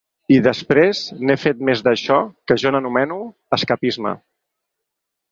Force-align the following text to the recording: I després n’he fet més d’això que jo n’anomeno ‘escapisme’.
I 0.35 0.37
després 0.45 1.01
n’he 1.29 1.35
fet 1.41 1.59
més 1.67 1.83
d’això 1.87 2.17
que 2.51 2.57
jo 2.63 2.71
n’anomeno 2.75 3.19
‘escapisme’. 3.59 4.15